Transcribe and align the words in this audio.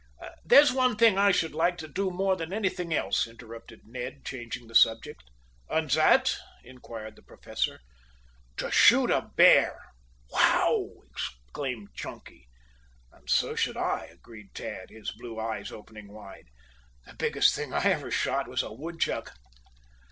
"There's 0.43 0.71
one 0.73 0.95
thing 0.95 1.19
I 1.19 1.29
should 1.29 1.53
like 1.53 1.77
to 1.77 1.87
do 1.87 2.09
more 2.09 2.35
than 2.35 2.51
anything 2.51 2.91
else," 2.91 3.27
interrupted 3.27 3.81
Ned, 3.83 4.25
changing 4.25 4.65
the 4.65 4.73
subject. 4.73 5.23
"And 5.69 5.91
that?" 5.91 6.37
inquired 6.63 7.15
the 7.15 7.21
Professor. 7.21 7.81
"To 8.57 8.71
shoot 8.71 9.11
a 9.11 9.21
bear." 9.21 9.77
"Wow!" 10.31 10.89
exclaimed 11.11 11.89
Chunky. 11.93 12.47
"And 13.11 13.29
so 13.29 13.53
should 13.53 13.77
I," 13.77 14.05
agreed 14.11 14.55
Tad, 14.55 14.89
his 14.89 15.11
blue 15.11 15.39
eyes 15.39 15.71
opening 15.71 16.07
wide. 16.11 16.47
"The 17.05 17.13
biggest 17.13 17.53
thing 17.53 17.71
I 17.71 17.83
ever 17.83 18.09
shot 18.09 18.47
was 18.47 18.63
a 18.63 18.73
woodchuck." 18.73 19.35